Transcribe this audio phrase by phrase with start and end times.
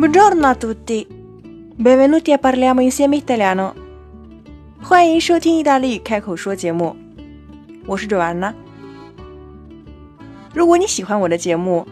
[0.00, 1.06] Buongiorno a tutti,
[1.76, 3.74] benvenuti a parliamo insieme italiano。
[4.80, 6.96] 欢迎收听意大利语开口说节目，
[7.84, 8.54] 我是 Joanna。
[10.54, 11.86] 如果你喜欢我的节目，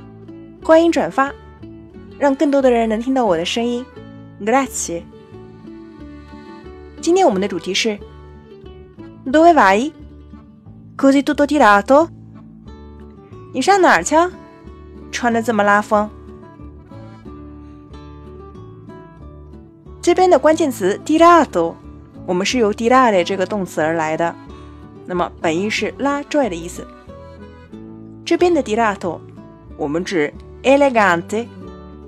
[0.64, 1.30] 欢迎转发，
[2.18, 3.84] 让更多的人能听到我的声音。
[4.40, 5.02] Grazie。
[7.02, 7.98] 今天我们的主题是
[9.27, 9.92] Dove vai?
[10.97, 12.09] Così tutto tirato？
[13.52, 14.16] 你上哪儿去？
[15.12, 16.09] 穿的这么拉风？
[20.09, 21.75] 这边的关键词 dirato
[22.25, 24.34] 我们是由 tirare 这个动词而来的，
[25.05, 26.89] 那么本意是拉拽的意思。
[28.25, 29.21] 这边的 dirato
[29.77, 31.47] 我们指 elegante，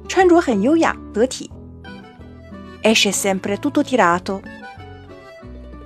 [0.09, 1.51] 穿着很优雅得体。
[2.83, 4.41] Esce sempre tutto tirato。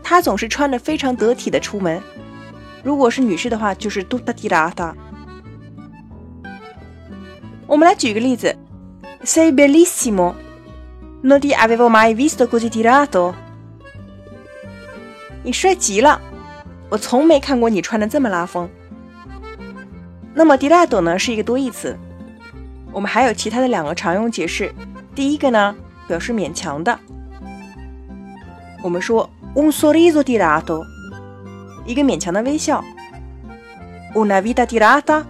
[0.01, 2.01] 她总是穿的非常得体的出门。
[2.85, 4.95] 如果是女士的话，就是 tutta tirata。
[7.67, 8.57] 我们来举个例子
[9.25, 10.35] ，Sei bellissimo。
[11.25, 13.33] Non ti avevo mai visto così tirato。
[15.43, 16.21] 你帅极了，
[16.91, 18.69] 我从没看过你穿的这么拉风。
[20.35, 21.99] 那么 tirato 呢是一个多义词，
[22.93, 24.71] 我们还有其他的两个常用解释。
[25.15, 25.75] 第一个呢
[26.07, 26.99] 表示勉强的，
[28.83, 30.85] 我们说 un sorriso tirato。
[31.87, 32.85] 一个勉强的微笑
[34.13, 35.25] ，una vita tirata，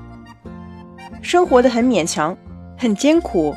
[1.22, 2.36] 生活的很勉强，
[2.76, 3.54] 很艰苦。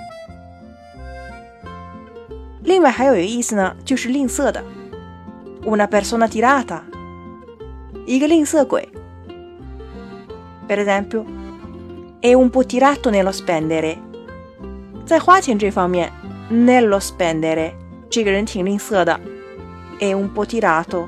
[2.67, 4.61] 另外还有一个意思呢，就是吝啬的
[5.63, 6.81] ，una persona tirata，
[8.05, 8.89] 一个吝啬鬼。
[10.67, 13.95] Per esempio，è un po' tirato nello spendere，
[15.05, 16.11] 在花钱这方面
[16.51, 17.71] ，nello spendere，
[18.09, 19.17] 这个人挺吝啬的
[20.01, 21.07] ，è un po' tirato。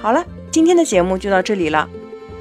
[0.00, 1.86] 好了，今天的节目就到这里了，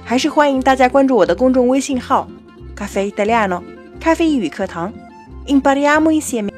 [0.06, 2.26] 还是欢迎大家关注我的公众微信号
[2.74, 3.62] “咖啡意大利 no”，
[4.00, 4.94] 咖啡英语课堂
[5.46, 6.51] ，impariamo insieme。